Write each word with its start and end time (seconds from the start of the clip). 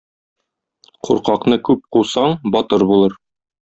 Куркакны 1.09 1.61
күп 1.71 1.87
кусаң, 1.99 2.37
батыр 2.59 2.91
булыр. 2.95 3.19